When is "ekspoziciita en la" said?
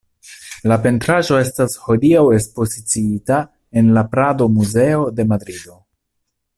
2.37-4.05